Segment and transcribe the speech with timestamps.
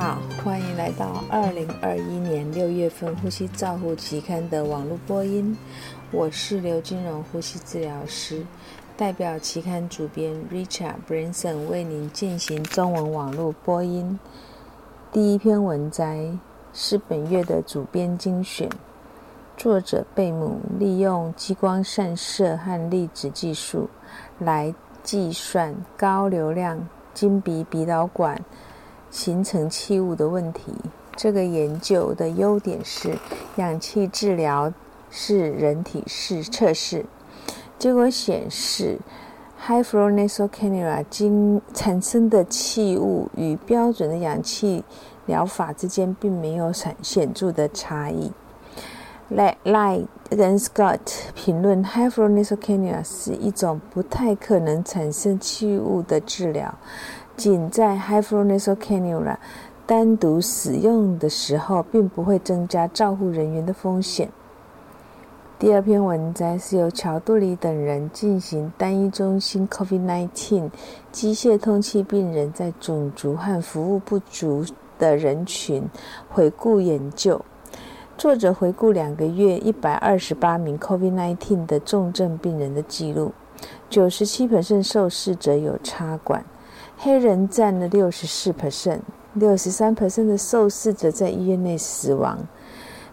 [0.00, 5.54] 好，欢迎来到二零二一年六月份《呼吸照护期刊》的网络播音。
[6.10, 8.42] 我是刘金荣，呼吸治疗师，
[8.96, 14.18] 代表期刊主编 Richard Branson 为您进行中文网络播音。
[15.12, 16.30] 第一篇文摘
[16.72, 18.70] 是本月的主编精选，
[19.54, 23.90] 作者贝姆利用激光散射和粒子技术
[24.38, 28.42] 来计算高流量金鼻鼻导管。
[29.10, 30.72] 形成气雾的问题。
[31.16, 33.14] 这个研究的优点是，
[33.56, 34.72] 氧气治疗
[35.10, 37.04] 是人体试测试。
[37.78, 38.98] 结果显示
[39.66, 44.84] ，high flow nasal cannula 经产生的气雾与标准的氧气
[45.26, 48.32] 疗法之间并没有产显著的差异。
[49.30, 50.98] Let Light 跟 Scott
[51.34, 56.74] 评论，high flow nasal cannula 是一种不太可能产生气雾的治疗。
[57.40, 59.38] 仅在 high flow nasal cannula
[59.86, 64.28] 单独使用的时候，并不会增加照护人员的风险。
[65.58, 70.70] 第二篇文摘是由乔杜里等人进行单一中心 COVID-19
[71.10, 74.62] 机械通气病人在种族和服务不足
[74.98, 75.88] 的人群
[76.28, 77.40] 回顾研究。
[78.18, 83.32] 作者回顾两个月一百二十八名 COVID-19 的重症病人的记录，
[83.88, 84.46] 九十七
[84.82, 86.44] 受试者有插管。
[87.02, 89.00] 黑人占了六十四 percent，
[89.32, 92.38] 六十三 percent 的受试者在医院内死亡。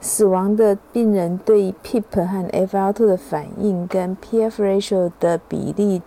[0.00, 6.00] 死亡的病人对 PEEP 和 FiO2 的反应跟 PF ratio 的比例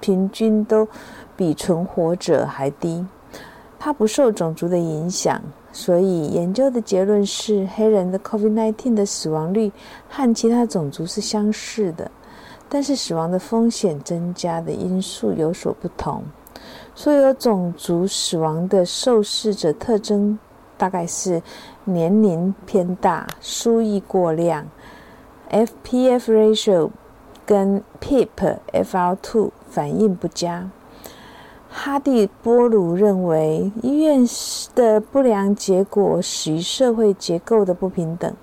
[0.00, 0.88] 平均都
[1.36, 3.06] 比存活者还低。
[3.78, 5.40] 它不受种族的影响，
[5.70, 9.70] 所以研究的结论是黑人的 COVID-19 的死亡率
[10.08, 12.10] 和其他种族是相似的，
[12.68, 16.24] 但是死亡的风险增加的因素有所不同。
[16.98, 20.36] 所有种族死亡的受试者特征
[20.76, 21.40] 大概是
[21.84, 24.66] 年龄偏大、输液过量、
[25.48, 26.90] FPF ratio
[27.46, 30.68] 跟 PEEP FiO2 反应不佳。
[31.70, 34.26] 哈蒂波鲁认为，医院
[34.74, 38.34] 的不良结果始于社会结构的不平等，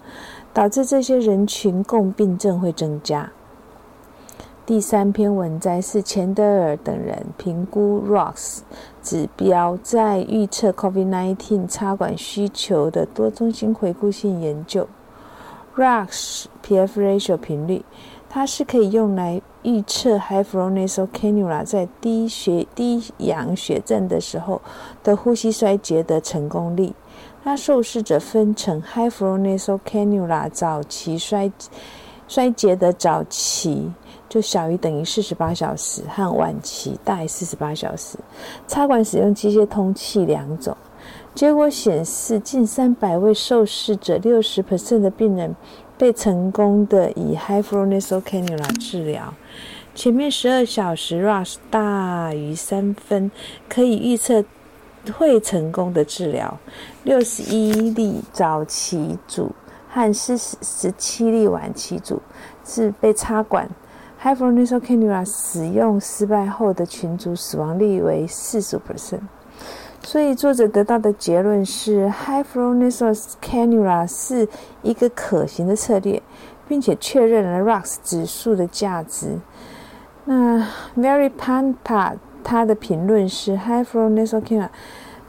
[0.53, 3.33] 导致这些人群共病症会增加。
[4.65, 8.61] 第三篇文摘是钱德尔等人评估 ROX
[9.03, 14.87] 指标，在预测 COVID-19 插管需求的多中心回顾性研究。
[15.75, 17.85] ROX PF ratio 频率，
[18.27, 24.59] 它是可以用来预测 high flow nasal cannula 在低血低氧血症的时候
[25.03, 26.91] 的呼吸衰竭的成功率。
[27.43, 31.51] 那受试者分成 high flow nasal cannula 早期衰
[32.27, 33.91] 衰竭的早期。
[34.27, 38.17] 就小于等于四十八小时和晚期大于四十八小时，
[38.67, 40.75] 插管使用机械通气两种。
[41.33, 45.55] 结果显示，近三百位受试者，六十 percent 的病人
[45.97, 49.33] 被成功的以 high flow nasal cannula 治疗。
[49.93, 53.29] 前面十二小时 RUSH 大于三分，
[53.69, 54.43] 可以预测
[55.17, 56.57] 会成功的治疗。
[57.03, 59.51] 六十一例早期组
[59.89, 62.21] 和四十七例晚期组
[62.65, 63.69] 是被插管。
[64.21, 69.19] Hypronosocanura 使用失败后的群组死亡率为45 percent
[70.01, 74.47] 所以作者得到的结论是，Hypronosocanura 是
[74.83, 76.21] 一个可行的策略，
[76.67, 79.39] 并且确认了 ROX 指数的价值。
[80.25, 80.59] 那
[80.95, 84.69] Mary Panta 她的评论是，Hypronosocanura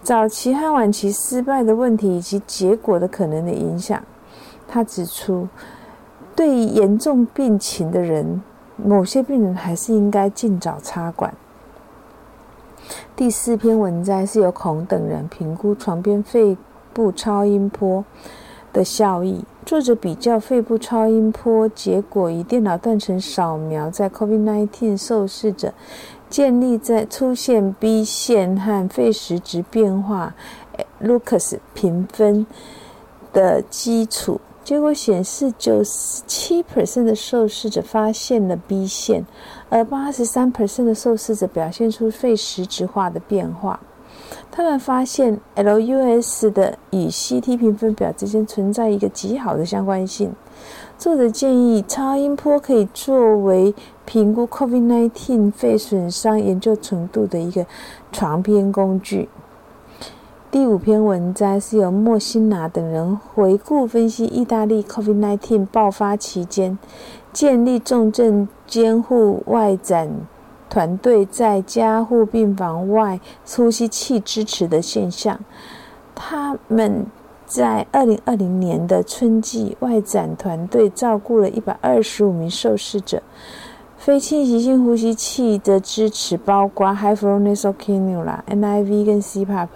[0.02, 4.02] 早期和晚期失败的问题以及结果的可能的影响。
[4.68, 5.48] 她指出，
[6.34, 8.42] 对于严重病情的人。
[8.76, 11.34] 某些病人还是应该尽早插管。
[13.16, 16.56] 第四篇文摘是由孔等人评估床边肺
[16.92, 18.04] 部超音波
[18.72, 19.44] 的效益。
[19.64, 25.72] 作者比较肺部超音波结果与电脑断层扫描，在 COVID-19 受试者
[26.28, 30.34] 建立在出现 B 线和肺实质变化
[31.02, 32.46] （Lucas 评分）
[33.32, 34.40] 的基础。
[34.66, 39.24] 结果显示，九十七 percent 的受试者发现了 B 线，
[39.68, 43.78] 而八十三 percent 的受试者表现出肺实质化的变化。
[44.50, 50.32] 他们发现 LUS 的与 CT 评分表之间存在一个极好的相关性。
[50.98, 53.72] 作者建议，超音波可以作为
[54.04, 57.64] 评估 COVID-19 肺损伤严重程度的一个
[58.10, 59.28] 床边工具。
[60.48, 66.78] 第五篇文摘是由莫辛纳等人回顾分析意大利 COVID-19 爆发期间
[67.32, 70.08] 建立重症监护外展
[70.70, 75.40] 团队在加护病房外呼吸器支持的现象。
[76.14, 77.06] 他们
[77.44, 83.20] 在二零二零年的春季外展团队照顾了一百二十五名受试者。
[83.96, 89.68] 非侵袭性呼吸器的支持包括 High Flow Nasal Cannula、NIV 跟 CPAP，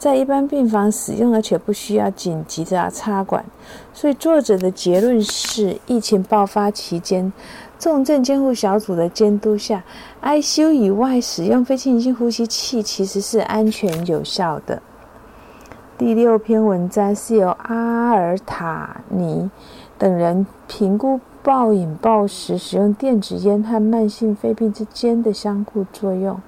[0.00, 3.44] 在一般病房使用，而且不需要紧急的插管。
[3.92, 7.30] 所以作者的结论是，疫情爆发期间，
[7.78, 9.84] 重症监护小组的监督下
[10.22, 14.80] ，ICU 以外使用非侵袭性呼吸器其实是安全有效的。
[15.98, 19.50] 第六篇文章是由阿尔塔尼
[19.98, 21.20] 等人评估。
[21.42, 26.38] 暴饮暴食使用电子烟和慢性肺病之间的相互作用。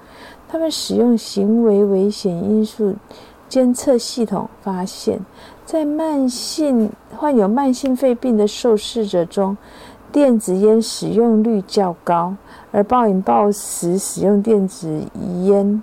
[0.50, 2.94] 他们使用行为危险因素
[3.52, 5.20] 监测系统，发现，
[5.66, 9.54] 在慢性患有慢性肺病的受试者中，
[10.10, 12.34] 电子烟使用率较高，
[12.70, 15.02] 而暴饮暴食使用电子
[15.43, 15.82] 烟。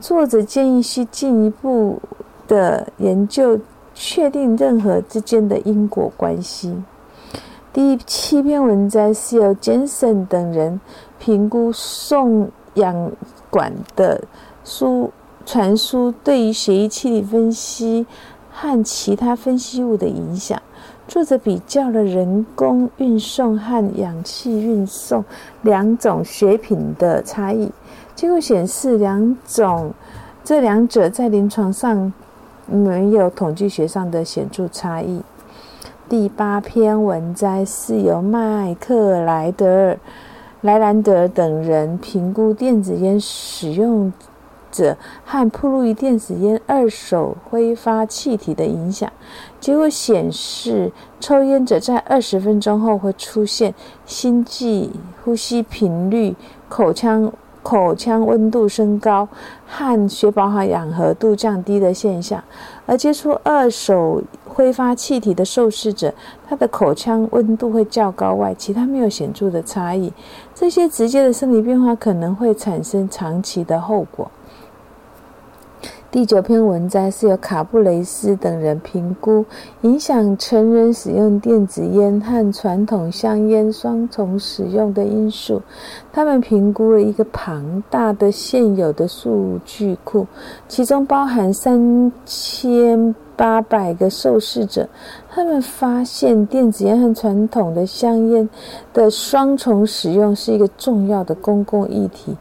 [0.00, 2.00] 作者建议需进一步
[2.48, 3.60] 的研究，
[3.94, 6.82] 确定任何之间的因果关系。
[7.74, 10.80] 第七篇文章是由 Jensen 等人
[11.18, 13.12] 评估送氧
[13.50, 14.24] 管的
[14.64, 15.12] 输
[15.46, 18.04] 传输对于血液气体分析
[18.52, 20.60] 和其他分析物的影响。
[21.08, 25.24] 作者比较了人工运送和氧气运送
[25.62, 27.70] 两种血品的差异，
[28.16, 29.92] 结果显示两种
[30.42, 32.12] 这两者在临床上
[32.66, 35.22] 没有统计学上的显著差异。
[36.08, 39.96] 第八篇文摘是由麦克莱德、
[40.62, 44.12] 莱兰德等人评估电子烟使用
[44.76, 49.10] 者和铺路于电子烟二手挥发气体的影响。
[49.58, 53.74] 结果显示，抽烟者在二十分钟后会出现
[54.04, 54.90] 心悸、
[55.24, 56.36] 呼吸频率、
[56.68, 57.32] 口腔。
[57.66, 59.28] 口腔温度升高
[59.66, 62.40] 和血饱和氧合度降低的现象，
[62.86, 66.14] 而接触二手挥发气体的受试者，
[66.48, 70.12] 他的口腔温度会较高外，其他没有显著的差异。
[70.54, 74.30] 这些直接的生理变化可能会产生长期的后果。
[76.08, 79.44] 第九篇文摘是由卡布雷斯等人评估
[79.82, 85.60] 影响成人使用电子烟和传统香烟双重使用的因素。
[86.12, 90.26] 他们评估了一个庞大的现有的数据库，
[90.68, 94.88] 其中包含三千八百个受试者。
[95.28, 98.48] 他们发现电子烟和传统的香烟
[98.94, 102.36] 的双重使用是一个重要的公共议题。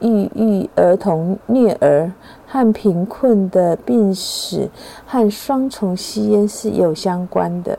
[0.00, 2.12] 抑郁儿童虐儿
[2.54, 4.70] 和贫困的病史
[5.04, 7.76] 和双重吸烟是有相关的。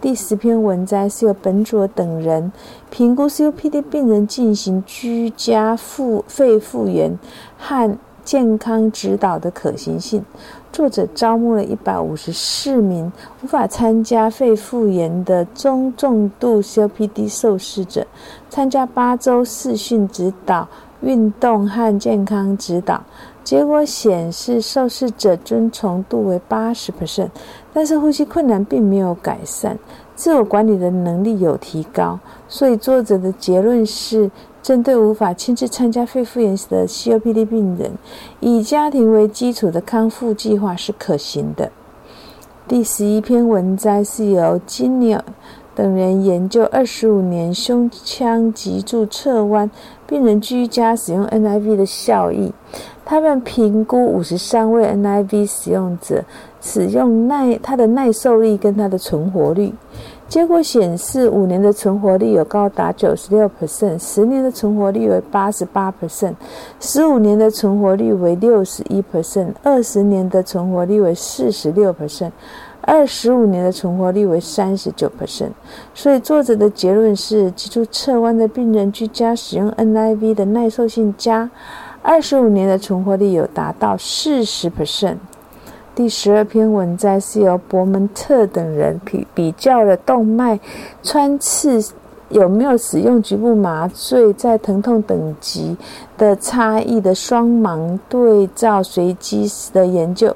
[0.00, 2.50] 第十篇文摘是由本佐等人
[2.90, 7.16] 评估 COPD 病人进行居家复肺复原
[7.56, 10.24] 和健康指导的可行性。
[10.72, 13.12] 作者招募了一百五十四名
[13.44, 18.04] 无法参加肺复原的中重度 COPD 受试者，
[18.50, 20.66] 参加八周视讯指导。
[21.02, 23.02] 运动和健康指导
[23.44, 27.28] 结果显示，受试者遵从度为八十 percent，
[27.72, 29.78] 但是呼吸困难并没有改善，
[30.14, 32.18] 自我管理的能力有提高。
[32.48, 34.30] 所以作者的结论是，
[34.62, 37.92] 针对无法亲自参加肺复原的 COPD 病人，
[38.40, 41.72] 以家庭为基础的康复计划是可行的。
[42.68, 45.22] 第十一篇文摘是由金鸟。
[45.74, 49.70] 等人研究二十五年胸腔脊柱侧弯
[50.06, 52.52] 病人居家使用 NIV 的效益。
[53.12, 56.24] 他们评估五十三位 NIV 使用者
[56.62, 59.70] 使用耐它的耐受力跟它的存活率。
[60.26, 66.32] 结果显示，五年的存活率有高达九十六 percent，十年的存活率为八十八 percent，
[66.80, 72.30] 十五年的存活率为六十一 percent，二十年的存活率为四十六 percent。
[72.80, 75.50] 二十五年的存活率为三十九 percent，
[75.94, 81.48] 所以作者的结论是，脊柱侧弯的病人居家使用 NIV 的耐受性佳，
[82.04, 85.16] 二十五年的存活率有达到四十 percent。
[85.94, 90.58] 第十二篇文摘是由伯门特等人比比较了动脉
[91.02, 91.80] 穿刺
[92.30, 95.76] 有没有使用局部麻醉在疼痛等级
[96.18, 100.34] 的差异的双盲对照随机的研究。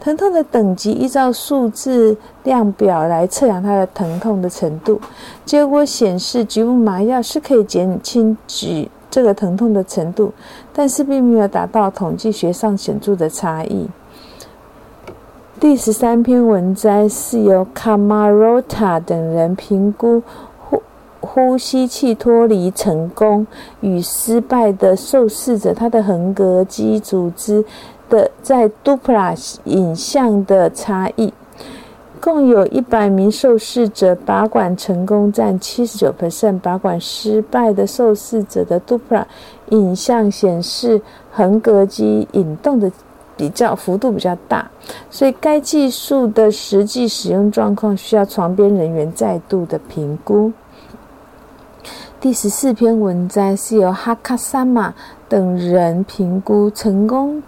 [0.00, 5.00] 疼痛的等级依照数字量表来测量它的疼痛的程度，
[5.44, 10.32] 结果显示局部麻药是可以减轻局这个疼痛的程度，
[10.72, 13.86] 但是并没有达到统计学上显著的差异。
[15.60, 20.22] 第十三篇文摘是由 Camarota 等人评估
[20.58, 20.82] 呼
[21.20, 23.46] 呼吸器脱离成功
[23.82, 27.62] 与失败的受试者，他的横膈肌组织
[28.08, 31.34] 的在 Doppler 影像的差异。
[32.22, 39.24] 共有一百名受试者拔管成功占七十九 percent，拔管失败的受试者的 Doppler
[39.70, 41.02] 影像显示
[41.32, 42.92] 横膈肌引动的
[43.36, 44.70] 比较幅度比较大，
[45.10, 50.52] 所以该技术的实际使用状况需要床边人员再度的评估。
[52.20, 54.94] 第十四篇文章是由哈卡萨玛
[55.28, 57.42] 等人评估成功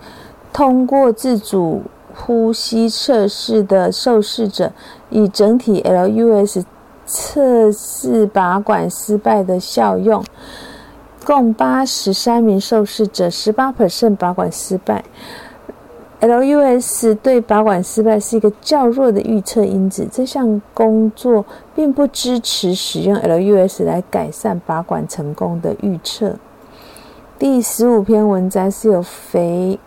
[0.52, 1.80] 通过自主。
[2.14, 4.72] 呼吸测试的受试者
[5.10, 6.64] 以整体 LUS
[7.04, 10.24] 测试拔管失败的效用，
[11.26, 15.04] 共八十三名受试者，十八 percent 拔管失败。
[16.20, 20.08] LUS 对拔管失败是一个较弱的预测因子。
[20.10, 21.44] 这项工作
[21.74, 26.36] 并不支持使用 LUS 来改善拔管成功的预测。
[27.38, 29.78] 第十五篇文章是有肥。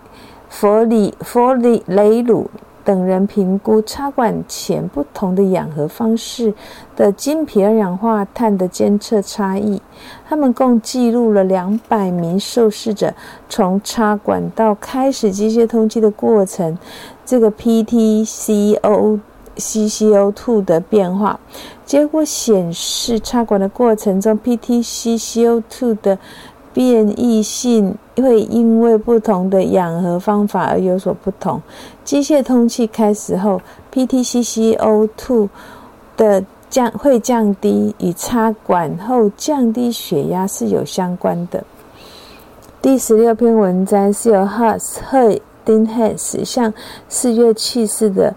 [0.49, 2.49] 佛里佛里雷鲁
[2.83, 6.53] 等人评估插管前不同的氧合方式
[6.95, 9.81] 的经皮二氧化碳的监测差异。
[10.27, 13.13] 他们共记录了两百名受试者
[13.49, 16.77] 从插管到开始机械通气的过程，
[17.25, 19.19] 这个 PTCO
[19.57, 21.39] CCO2 的变化。
[21.85, 26.17] 结果显示，插管的过程中 PTCCO2 的
[26.73, 31.61] 变异性会因为不同的氧合方法而有所不同。
[32.03, 33.61] 机械通气开始后
[33.93, 35.49] ，PTCCO2
[36.15, 41.63] 的降会降低，与插管后降低血压是有相关的。
[42.81, 46.73] 第十六篇文章是由 Hus 和 Dean Hess 向
[47.09, 48.33] 四月去世的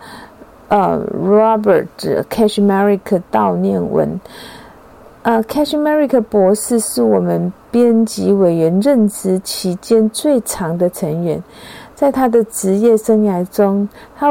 [0.68, 1.86] 呃 Robert
[2.28, 4.20] Cashmerick 悼念文。
[5.22, 11.42] 呃，Cashmerick 博士是我们编辑委员任职期间最长的成员。
[11.94, 14.28] 在他的职业生涯中，他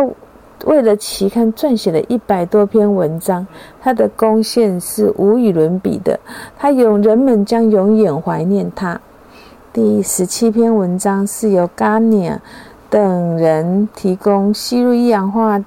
[0.66, 3.46] 为了期刊撰写了一百多篇文章，
[3.82, 6.20] 他的贡献是无与伦比的。
[6.58, 9.00] 他永人们将永远怀念他。
[9.72, 12.40] 第十七篇文章是由 Garnier
[12.90, 15.64] 等人提供吸入一氧化。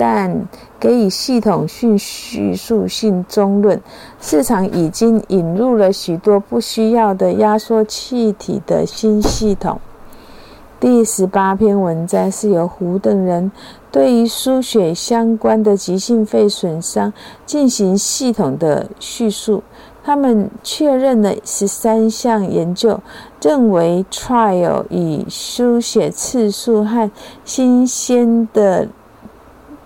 [0.00, 3.78] 但给予系统性叙述性中论，
[4.18, 9.78] 市场已经引入了许多不需要的压缩气体的新系统。
[10.80, 13.52] 第十八篇文章是由胡等人
[13.92, 17.12] 对于输血相关的急性肺损伤
[17.44, 19.62] 进行系统的叙述。
[20.02, 22.98] 他们确认了十三项研究，
[23.42, 27.10] 认为 trial 以输血次数和
[27.44, 28.88] 新鲜的。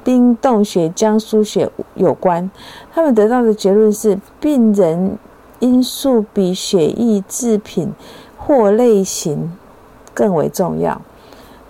[0.04, 2.50] 冰冻血浆输血有关，
[2.92, 5.18] 他们得到的结论是，病人
[5.60, 7.90] 因素比血液制品
[8.36, 9.50] 或类型
[10.12, 11.00] 更为重要。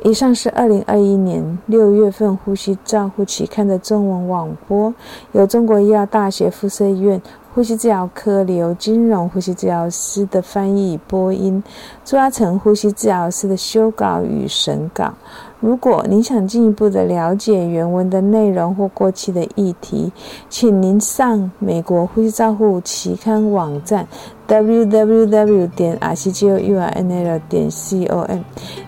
[0.03, 4.93] 以上是二零二一年六月份《呼吸照护期刊》的中文网播，
[5.33, 7.23] 由中国医药大学附设医院
[7.55, 11.63] 呼吸治疗科刘金荣呼吸治疗师的翻译播音，
[12.05, 15.15] 朱阿成呼吸治疗师的修稿与审稿。
[15.61, 20.13] 如果您想进一步的了解原文的内容或过期的议题，
[20.49, 24.05] 请您上美国呼吸照护期刊网站
[24.49, 28.41] www 点 r c g u r n l 点 c o m。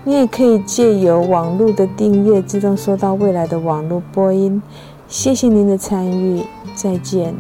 [0.02, 4.61] 你也可以借由网络的订阅，自动收到未来的网络播音。
[5.06, 6.42] 谢谢您的参与，
[6.75, 7.32] 再见。